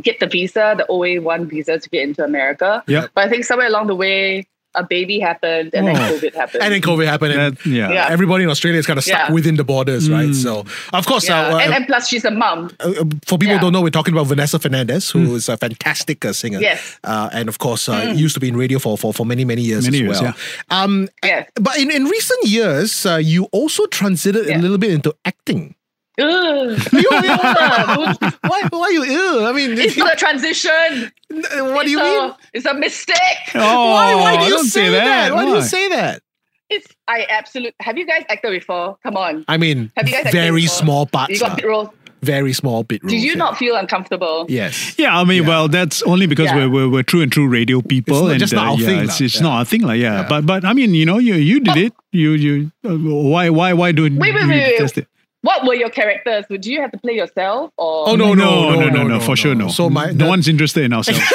[0.00, 2.82] get the visa, the OA one visa to get into America.
[2.86, 3.08] Yeah.
[3.14, 6.00] But I think somewhere along the way, a baby happened, and then Oh.
[6.18, 6.62] COVID happened.
[6.62, 7.32] And then COVID happened.
[7.34, 7.92] And That- yeah.
[7.92, 8.08] Yeah.
[8.10, 9.32] Everybody in Australia is kind of stuck Yeah.
[9.34, 10.30] within the borders, right?
[10.30, 10.34] Mm.
[10.34, 11.40] So, of course, yeah.
[11.40, 12.70] uh, and, uh, and plus she's a mom.
[12.80, 12.92] uh,
[13.26, 16.32] for people who don't know, we're talking about Vanessa Fernandez, who is a fantastic uh,
[16.32, 16.60] singer.
[16.60, 16.98] Yes.
[17.04, 17.10] Mm.
[17.10, 19.62] Uh, and of course, uh, used to be in radio for, for, for many, many
[19.62, 20.34] years Many as years, well.
[20.70, 21.48] Um, Yes.
[21.60, 25.74] but in, in recent years, uh, you also transited a little bit into acting.
[26.20, 26.78] Ugh.
[26.92, 27.08] You- you-
[28.42, 29.46] why, why you ill?
[29.46, 31.10] I mean, It's not a transition.
[31.30, 32.32] what do you it's mean?
[32.52, 33.16] It's a mistake.
[33.54, 35.32] Oh, why, why do you don't say, that?
[35.32, 36.22] Why, do you say that?
[36.68, 37.74] It's I absolutely.
[37.80, 38.96] Have you guys acted before?
[39.02, 39.44] Come on.
[39.48, 40.76] I mean, Have you guys acted very before?
[41.08, 41.88] small You got bit roles.
[42.22, 43.12] very small bit roles.
[43.12, 43.36] Did you yeah.
[43.36, 44.46] not feel uncomfortable?
[44.48, 44.94] Yes.
[44.98, 45.48] Yeah, I mean, Yeah.
[45.48, 46.56] well, that's only because Yeah.
[46.56, 48.86] we're, we're we're true and true radio people, It's not- and just not our yeah,
[48.86, 49.42] thing it's, it's Yeah.
[49.42, 50.20] not our thing, like yeah.
[50.22, 50.28] Yeah.
[50.28, 51.92] But but I mean, you know, you you did it.
[52.10, 55.06] You you uh, why why why do Wait, wait, you wait, wait.
[55.42, 55.62] Test it?
[55.62, 56.44] What were your characters?
[56.50, 58.08] Would you have to play yourself or?
[58.08, 59.68] Oh, no, no, no, no, no, no for sure, no.
[59.68, 61.20] So my- no the- one's interested in ourselves.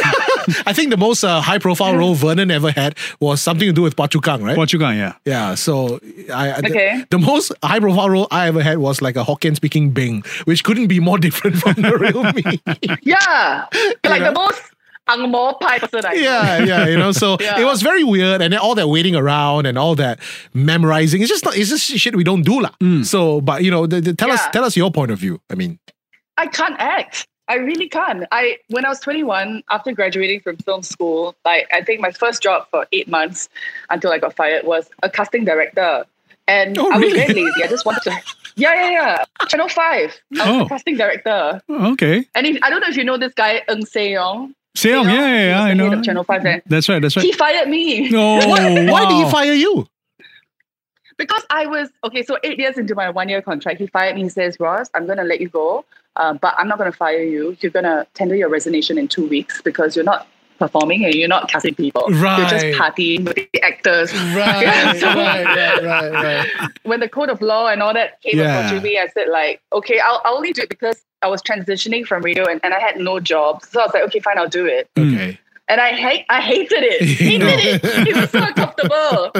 [0.65, 3.81] I think the most uh, high profile role Vernon ever had was something to do
[3.81, 4.57] with Pachukang, right?
[4.57, 4.95] what you got?
[4.95, 5.13] Yeah.
[5.25, 5.99] yeah, so
[6.33, 7.03] I, I- the- Okay.
[7.09, 10.63] the, most high profile role I ever had was like a Hokkien speaking Bing, which
[10.63, 12.61] couldn't be more different from the real me.
[13.01, 13.65] Yeah,
[14.05, 14.31] like know?
[14.31, 14.61] the most
[15.09, 17.11] ang mo pie person I yeah, yeah, you know.
[17.11, 17.59] So Yeah.
[17.59, 20.19] it was very weird, and then all that waiting around and all that
[20.53, 21.21] memorizing.
[21.21, 21.57] It's just not.
[21.57, 22.71] It's just shit we don't do, lah.
[22.81, 23.05] Mm.
[23.05, 25.39] So, but you know, the, the- tell us, tell us your point of view.
[25.49, 25.79] I mean,
[26.37, 27.27] I can't act.
[27.49, 28.25] I really can't.
[28.31, 32.43] I when I was 21, after graduating from film school, like I think my first
[32.43, 33.47] job for eight months
[33.89, 36.03] until I got fired was a casting director.
[36.49, 37.19] And Oh, I was really?
[37.27, 37.63] very lazy.
[37.63, 38.11] I just wanted to
[38.55, 39.45] Yeah, yeah, yeah.
[39.47, 39.75] Channel 5.
[39.75, 40.65] I was Oh.
[40.65, 41.61] a casting director.
[41.69, 42.25] Oh, okay.
[42.35, 43.85] And if, I don't know if you know this guy, Ng
[44.77, 45.05] Seyong.
[45.05, 45.99] Seong, yeah, yeah, yeah, I He was the know.
[45.99, 46.61] of Channel 5 then.
[46.67, 47.01] That's right.
[47.01, 47.25] That's right.
[47.25, 48.15] He fired me.
[48.15, 49.87] Oh, why, why did he fire you?
[51.17, 54.23] Because I was okay, so eight years into my one year contract, he fired me.
[54.23, 55.83] He says, Ross, I'm going to let you go,
[56.15, 57.57] uh, but I'm not going to fire you.
[57.59, 61.27] You're going to tender your resignation in two weeks because you're not performing and you're
[61.27, 62.03] not casting people.
[62.09, 62.39] Right.
[62.39, 64.13] You're just partying with the actors.
[64.13, 66.47] Right, So- right, right, right, right.
[66.83, 68.59] when the code of law and all that came Yeah.
[68.67, 72.05] approaching me, I said like, okay, I'll, I'll only do it because I was transitioning
[72.05, 73.63] from radio and, and I had no job.
[73.63, 74.89] So I was like, okay, fine, I'll do it.
[74.95, 75.13] Hmm.
[75.15, 75.39] Okay.
[75.69, 77.01] And I hate, I hated it.
[77.19, 78.07] Hated it.
[78.07, 79.31] It was so uncomfortable.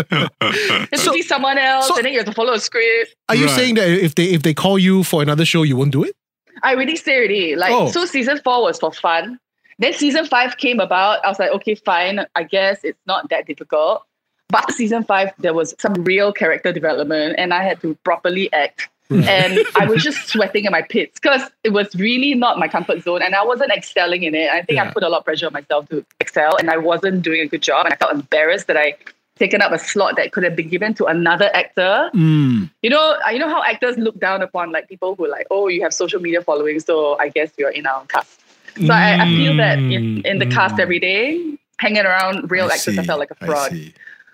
[0.92, 3.16] Just So- to see someone else so- and then you have to follow a script.
[3.30, 3.56] Are you Right.
[3.56, 6.16] saying that if they if they call you for another show, you won't do it?
[6.64, 7.56] I really say already.
[7.56, 7.90] Like, Oh.
[7.92, 9.40] so season four was for fun.
[9.80, 11.24] Then season five came about.
[11.24, 12.26] I was like, okay, fine.
[12.36, 14.04] I guess it's not that difficult.
[14.50, 18.90] But season five, there was some real character development and I had to properly act.
[19.10, 23.04] and I was just sweating in my pits because it was really not my comfort
[23.04, 24.50] zone and I wasn't excelling in it.
[24.50, 24.90] I think Yeah.
[24.90, 27.48] I put a lot of pressure on myself to excel and I wasn't doing a
[27.48, 27.86] good job.
[27.86, 28.96] And I felt embarrassed that I
[29.38, 32.10] taken up a slot that could have been given to another actor.
[32.14, 32.70] Mm.
[32.82, 35.48] You know, uh, you know how actors look down upon like people who are like,
[35.52, 38.42] oh, you have social media following, so I guess you're in our cast.
[38.86, 42.72] So I, I feel that in, in the cast every day, hanging around real Mm.
[42.72, 43.72] I actors, I felt like a fraud.
[43.72, 43.94] see.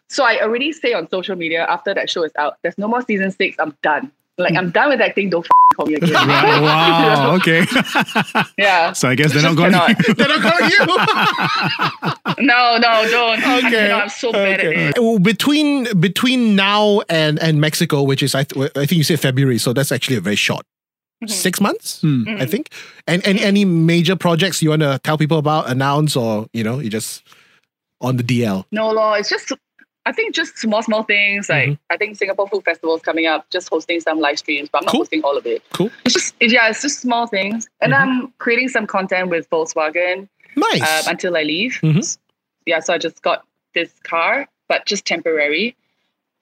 [0.10, 3.02] So I already say on social media after that show is out, there's no more
[3.02, 3.56] season six.
[3.60, 4.12] I'm done.
[4.38, 5.30] Like I'm done with acting.
[5.30, 6.12] Don't f- call me again.
[6.14, 6.62] Right.
[6.62, 7.36] Wow.
[7.36, 7.66] Okay.
[8.58, 8.92] yeah.
[8.94, 9.72] so I guess they're not, going.
[9.72, 9.96] cannot.
[10.18, 10.72] They're not calling
[12.38, 12.46] you.
[12.46, 13.44] No, no, don't.
[13.46, 13.70] I Okay.
[13.70, 14.02] cannot.
[14.04, 15.00] I'm so bad at it.
[15.00, 19.20] Well, between between now and and Mexico, which is I th- I think you said
[19.20, 20.66] February, so that's actually a very short
[21.26, 21.34] Mm-hmm.
[21.34, 22.24] six months, Hmm.
[22.40, 22.70] I think.
[23.08, 26.80] And and any major projects you want to tell people about, announce, or you know,
[26.80, 27.24] you just
[28.02, 28.66] on the DL.
[28.72, 29.14] No, law.
[29.14, 29.52] It's just.
[30.06, 31.48] I think just small, small things.
[31.48, 31.78] Like Mhm.
[31.90, 33.50] I think Singapore Food Festival is coming up.
[33.52, 35.00] Just hosting some live streams, but I'm not Cool.
[35.02, 35.64] hosting all of it.
[35.72, 35.90] Cool.
[36.04, 37.68] It's just it- yeah, it's just small things.
[37.80, 40.82] And I'm creating some content with Volkswagen Nice.
[40.82, 41.80] um, until I leave.
[41.82, 42.18] Mhm.
[42.66, 45.74] Yeah, so I just got this car, but just temporary.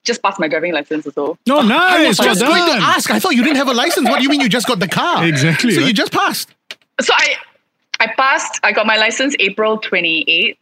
[0.04, 1.38] Just passed my driving license also.
[1.46, 2.08] No, no, I nice.
[2.08, 3.10] was Well just going to ask.
[3.10, 4.08] I thought you didn't have a license.
[4.08, 5.24] What do you mean you just got the car?
[5.24, 6.52] Exactly, So you just passed.
[7.00, 7.36] So I
[8.00, 8.58] I passed.
[8.64, 10.56] I got my license April 28th.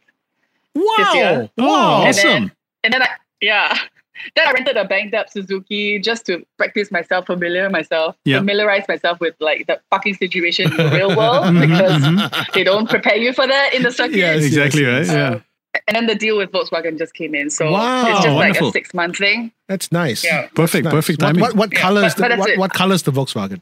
[0.74, 1.12] Wow.
[1.14, 1.50] year.
[1.59, 2.03] Oh, Wow.
[2.05, 2.53] And then- awesome.
[2.85, 3.09] And then I,
[3.40, 3.76] yeah.
[4.37, 8.37] Then I rented a banged up Suzuki just to practice myself, familiar myself, Yeah.
[8.40, 12.53] familiarize myself with like the fucking situation in the real world Mhm, because mhm.
[12.53, 14.16] they don't prepare you for that in the circuit.
[14.18, 14.44] Yes.
[14.44, 15.09] Exactly right.
[15.09, 15.40] Um, Yeah.
[15.87, 17.48] And then the deal with Volkswagen just came in.
[17.50, 19.52] So Wow, it's just like a six month thing.
[19.68, 20.24] That's nice.
[20.24, 20.48] Yeah.
[20.54, 20.85] Perfect.
[20.85, 20.92] Nice.
[20.94, 21.40] Perfect What, timing.
[21.42, 22.14] what, what Yeah, colors?
[22.14, 23.61] but- but the, that's what, what colors the Volkswagen?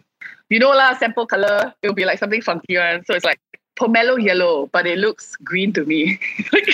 [0.48, 3.04] You know, lah, sample color, it'll be like something funky one.
[3.04, 3.38] So it's like
[3.78, 6.18] pomelo yellow, but it looks green to me.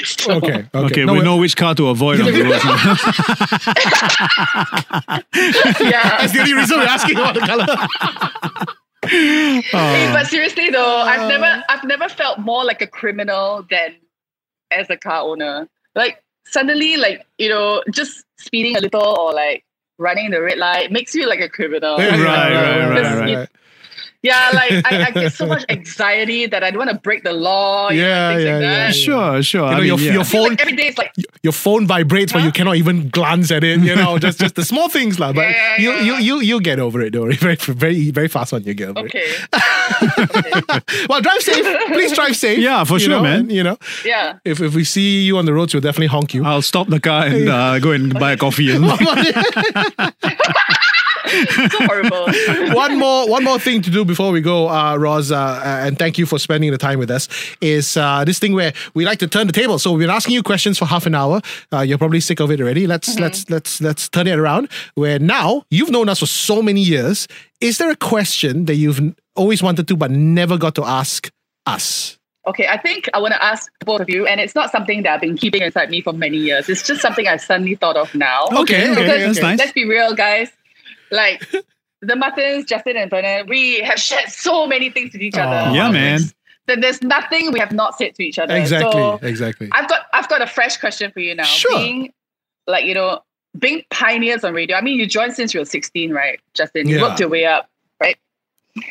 [0.05, 0.65] So- Okay.
[0.75, 0.75] Okay.
[0.75, 2.61] Okay, No, we know which car to avoid on the road.
[5.81, 6.19] Yeah.
[6.21, 7.67] That's the only reason we're asking about the color.
[9.07, 11.05] Hey, but seriously though, Uh.
[11.05, 13.97] I've never I've never felt more like a criminal than
[14.75, 15.69] as a car owner.
[15.95, 19.65] Like suddenly, like, you know, just speeding a little or like
[19.99, 21.97] running the red light makes you like a criminal.
[21.99, 23.49] Right, right, right, just- right.
[24.25, 27.23] You- Yeah, like I, I get so much anxiety that I don't want to break
[27.25, 27.91] the law.
[27.91, 28.95] you know, Yeah, things yeah, like yeah, that.
[28.97, 29.61] sure, sure.
[29.61, 30.13] You I know, mean, your, yeah.
[30.15, 33.51] your phone like every day is like your phone vibrates, but you cannot even glance
[33.53, 33.81] at it.
[33.81, 35.33] You know, just just the small things, lah.
[35.37, 36.03] But Yeah, you yeah.
[36.03, 37.11] you you you get over it.
[37.13, 37.37] Don't worry.
[37.45, 38.65] Very very very fast one.
[38.65, 39.21] You get over okay.
[39.53, 41.09] it.
[41.09, 41.67] Well, drive safe.
[41.93, 42.59] Please drive safe.
[42.59, 43.41] Yeah, for sure, know, man.
[43.41, 44.39] and, you know, Yeah.
[44.45, 46.45] if if we see you on the roads, we'll definitely honk you.
[46.45, 48.73] I'll stop the car and uh, go and buy a coffee.
[48.73, 48.85] And
[51.45, 52.29] So horrible.
[52.75, 56.19] one more one more thing to do before we go, uh, Roz, uh, and thank
[56.19, 57.29] you for spending the time with us.
[57.61, 59.79] Is uh, this thing where we like to turn the table?
[59.79, 61.41] So we've been asking you questions for half an hour.
[61.73, 62.87] Uh, you're probably sick of it already.
[62.87, 64.69] Let's let's let's let's turn it around.
[64.95, 67.27] Where now you've known us for so many years.
[67.61, 69.01] Is there a question that you've
[69.37, 71.31] always wanted to but never got to ask
[71.67, 72.19] us?
[72.47, 75.15] Okay, I think I want to ask both of you, and it's not something that
[75.15, 76.69] I've been keeping inside me for many years.
[76.69, 78.49] It's just something I've suddenly thought of now.
[78.53, 79.59] Okay, okay, Because that's nice.
[79.59, 80.51] let's be real, guys.
[81.15, 81.47] Like
[82.03, 85.71] the Muttons, Justin, and Vernon, we have shared so many things with each other.
[85.71, 85.73] Aw.
[85.75, 86.21] Yeah, man.
[86.67, 88.57] That there's nothing we have not said to each other.
[88.57, 89.69] Exactly, So exactly.
[89.73, 91.45] I've got I've got a fresh question for you now.
[91.45, 91.77] Sure.
[91.79, 92.13] Being
[92.67, 93.21] like, you know,
[93.59, 94.77] being pioneers on radio.
[94.77, 96.89] I mean, you joined since you were 16, right, Justin?
[96.89, 97.03] You Yeah.
[97.03, 97.69] worked your way up,
[98.01, 98.17] right?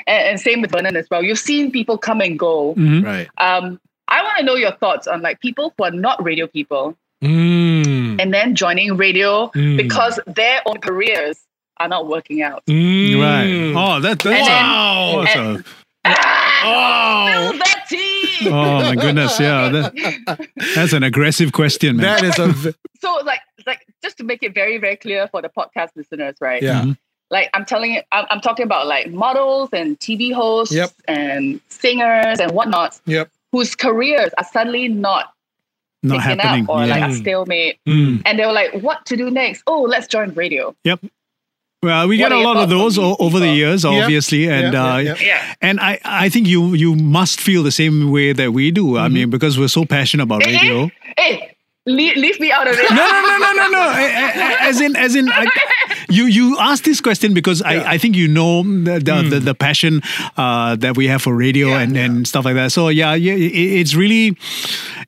[0.07, 1.23] And, and same with Vernon as well.
[1.23, 2.75] You've seen people come and go.
[2.75, 3.03] Mhm.
[3.03, 3.27] Right.
[3.39, 6.95] Um, I want to know your thoughts on like people who are not radio people
[7.23, 8.21] Mm.
[8.21, 9.77] and then joining radio Mm.
[9.77, 11.39] because their own careers
[11.83, 12.65] are not working out.
[12.65, 13.19] Mm.
[13.21, 13.73] Right.
[13.75, 15.21] Oh, that, that's, And then- wow.
[15.23, 15.63] that's and- a-
[16.65, 17.27] Oh.
[17.27, 18.47] Spill that tea.
[18.49, 19.39] oh my goodness.
[19.39, 19.69] Yeah.
[19.69, 22.21] That, that's an aggressive question, man.
[22.21, 25.41] That is a v- so like like just to make it very very clear for
[25.41, 26.61] the podcast listeners, right?
[26.63, 26.81] yeah.
[26.83, 26.97] Mhm.
[27.29, 30.91] Like I'm telling it, I'm, I'm talking about like models and TV hosts Yep.
[31.07, 33.29] and singers and whatnot Yep.
[33.51, 35.33] whose careers are suddenly not
[36.03, 36.63] Not picking happening.
[36.65, 36.93] up or yeah.
[36.95, 37.17] like a Mm.
[37.19, 37.79] stalemate.
[37.87, 38.21] Mm.
[38.25, 39.63] And they were like, what to do next?
[39.67, 40.75] Oh, let's join radio.
[40.83, 40.99] Yep.
[41.83, 43.57] Well, we What get a lot of those o- over the people?
[43.57, 43.91] years, Yeah.
[44.03, 45.53] obviously, and Yeah, uh, yeah, yeah.
[45.61, 48.97] and I, I think you you must feel the same way that we do.
[48.97, 50.89] I mean, because we're so passionate about Eh, radio.
[51.17, 51.52] Hey,
[51.85, 52.89] leave, leave me out of it.
[52.89, 53.93] No, no, no, no, no, no.
[54.63, 55.45] As in, as in, I,
[56.09, 59.55] you you asked this question because I, I think you know the the, the, the
[59.55, 60.01] passion
[60.37, 61.79] uh, that we have for radio Yeah.
[61.81, 62.71] and, and stuff like that.
[62.71, 64.37] So yeah, yeah, it's really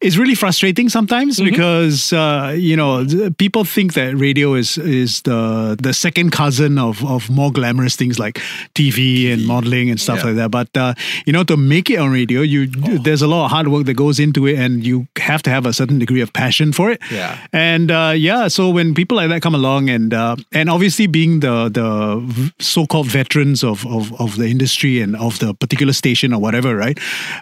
[0.02, 3.06] it's really frustrating sometimes because uh, you know
[3.38, 8.20] people think that radio is is the the second cousin of of more glamorous things
[8.20, 8.40] like
[8.76, 10.26] TV and modeling and stuff Yeah.
[10.26, 10.52] like that.
[10.52, 10.94] But uh,
[11.26, 13.96] you know, to make it on radio, you there's a lot of hard work that
[13.96, 17.02] goes into it, and you have to have a certain degree of passion for it.
[17.12, 17.38] Yeah.
[17.54, 21.40] And uh, yeah, so when people like that come along, and uh, and obviously being
[21.42, 26.40] the the so-called veterans of, of of the industry and of the particular station or
[26.40, 26.98] whatever, right?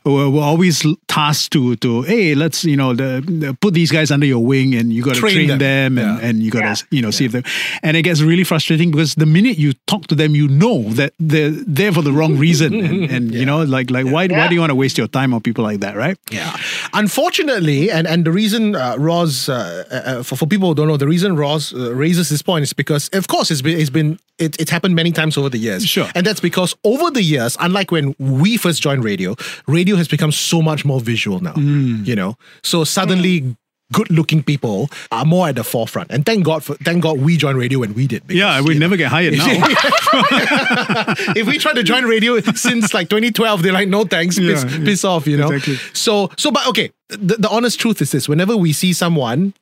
[0.05, 4.11] We're, we're always tasked to to hey, let's you know the, the- put these guys
[4.11, 5.59] under your wing, and you got to Train train, them.
[5.59, 6.27] them, and, Yeah.
[6.27, 6.95] and you got to Yeah.
[6.97, 7.43] you know see if them,
[7.83, 11.13] and it gets really frustrating because the minute you talk to them, you know that
[11.19, 14.47] they're there for the wrong reason, and, and you know like like why why Yeah.
[14.49, 16.17] do you want to waste your time on people like that, right?
[16.31, 16.55] Yeah.
[16.93, 20.97] Unfortunately, and, and the reason uh, Roz, uh, uh, for, for people who don't know,
[20.97, 24.19] the reason Rozz uh, raises this point is because, of course, it's been, it's been
[24.39, 25.85] it, it's happened many times over the years.
[25.85, 26.07] Sure.
[26.15, 29.35] And that's because over the years, unlike when we first joined radio,
[29.67, 31.53] radio has become so much more visual now.
[31.53, 32.03] Hmm.
[32.03, 32.37] You know?
[32.63, 33.55] So suddenly,
[33.91, 36.11] good looking people are more at the forefront.
[36.11, 38.25] And thank God for thank God we joined radio when we did.
[38.27, 39.45] because, Yeah, we you know, never get hired now.
[41.35, 44.77] if we try to join radio since like 2012, they're like, no thanks, piss, Yeah,
[44.83, 45.49] piss off, you know.
[45.51, 45.75] exactly.
[45.93, 49.53] So, so, but okay, the, the honest truth is this: whenever we see someone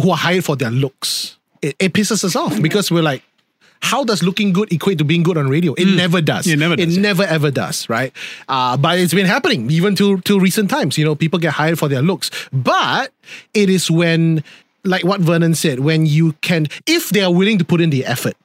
[0.00, 3.22] who are hired for their looks, it, it pisses us off because we're like.
[3.84, 5.74] How does looking good equate to being good on radio?
[5.74, 6.46] It never does.
[6.46, 7.02] It never does, It yeah.
[7.02, 8.12] never ever does, right?
[8.48, 10.96] Uh, but it's been happening even to till recent times.
[10.96, 13.10] You know, people get hired for their looks, but
[13.54, 14.44] it is when,
[14.84, 18.06] like what Vernon said, when you can, if they are willing to put in the
[18.06, 18.36] effort,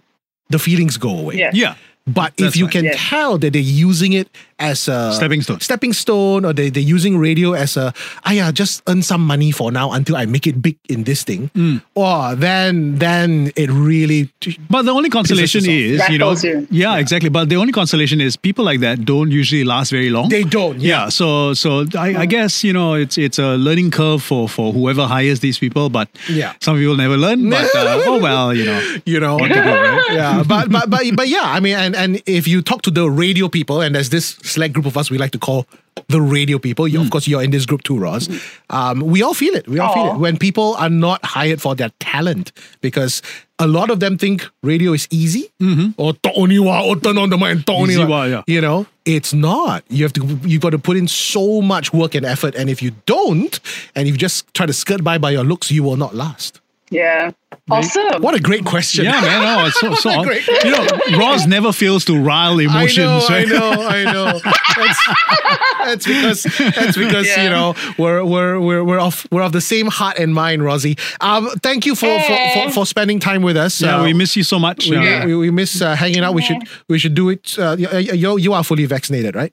[0.50, 1.36] the feelings go away.
[1.36, 1.52] Yeah.
[1.54, 1.76] yeah.
[2.08, 2.72] But if you right.
[2.72, 2.94] can Yeah.
[2.98, 5.60] tell that they're using it as a Stepping stone.
[5.62, 7.94] stepping stone, or they, they're using radio as a,
[8.26, 11.24] ah yeah, just earn some money for now until I make it big in this
[11.24, 11.82] thing, Mm.
[11.96, 14.30] or then then it really
[14.70, 15.74] But the only consolation us off.
[15.74, 16.68] is, you know, you.
[16.72, 17.30] yeah, exactly.
[17.30, 20.30] But the only consolation is people like that don't usually last very long.
[20.30, 20.80] they don't.
[20.80, 21.04] Yeah.
[21.04, 24.74] yeah, so so I, I guess you know it's it's a learning curve for for
[24.74, 26.54] whoever hires these people, but Yeah.
[26.62, 27.50] some people never learn.
[27.50, 28.82] But uh, oh well, you know.
[29.06, 30.08] you know What do, right?
[30.14, 33.10] yeah but, but but but yeah i mean and and if you talk to the
[33.10, 35.66] radio people and there's this select group of us we like to call
[36.10, 37.06] the radio people you, Hmm.
[37.06, 38.30] of course you're in this group too Rozz
[38.70, 41.76] um, we all feel it we all feel it when people are not hired for
[41.76, 43.22] their talent because
[43.60, 45.50] a lot of them think radio is easy
[45.98, 48.02] or to only wa or turn on the mic and to only Mm-hmm.
[48.04, 48.20] Easy wa.
[48.20, 48.44] wa, yeah.
[48.48, 52.14] you know it's not you have to you've got to put in so much work
[52.16, 53.60] and effort and if you don't
[53.96, 57.32] and you just try to skirt by by your looks you will not last Yeah.
[57.70, 58.22] Awesome.
[58.22, 59.60] what a great question Yeah, man.
[59.60, 60.48] Oh, it's so, so Great.
[60.48, 60.86] you know,
[61.20, 63.26] Rozz never fails to rile emotions.
[63.30, 63.48] I right?
[63.50, 64.40] know, I know, I know.
[64.78, 66.44] That's, that's because
[66.76, 70.34] that's because you know we're we're we're we're of we're of the same heart and
[70.34, 70.98] mind, Rosie.
[71.20, 73.82] Um, thank you for for, for, for spending time with us.
[73.82, 74.90] Yeah, Uh, we miss you so much.
[74.90, 76.34] we, Uh, we, we miss uh, hanging out.
[76.36, 77.58] We should we should do it.
[77.60, 79.52] Uh, you, you you are fully vaccinated, right?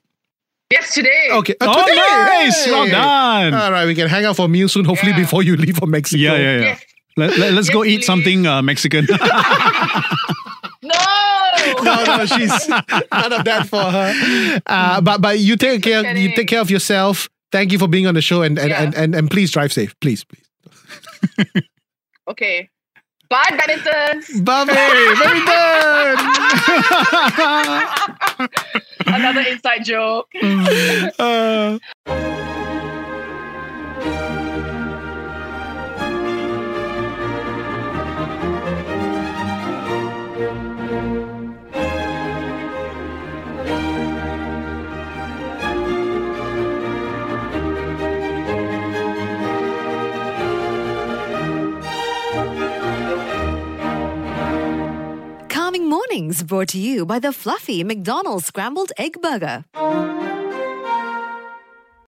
[0.71, 1.27] Yes, today.
[1.31, 1.55] Okay.
[1.61, 1.95] Uh, Oh, today!
[1.97, 2.65] nice.
[2.67, 3.53] Well done.
[3.53, 4.85] All right, we can hang out for a meal soon.
[4.85, 5.19] Hopefully, Yeah.
[5.19, 6.21] before you leave for Mexico.
[6.21, 6.61] yeah, yeah, yeah.
[6.61, 6.83] Yes.
[7.17, 8.05] Let, let, us Yes, go eat please.
[8.05, 9.07] something uh, Mexican.
[10.83, 10.93] No.
[11.81, 14.61] no, no, she's none of that for her.
[14.67, 16.15] Uh, but but you take care.
[16.15, 17.27] You take care of yourself.
[17.51, 18.83] Thank you for being on the show, and and, Yeah.
[18.83, 20.45] and, and, and please drive safe, please, please.
[22.27, 22.69] okay.
[23.29, 24.45] Bye, Benetton.
[24.45, 25.15] Bye, very.
[29.15, 30.27] Another inside joke.
[31.17, 31.79] Uh,
[55.95, 59.63] Mornings brought to you by the fluffy McDonald's Scrambled Egg Burger.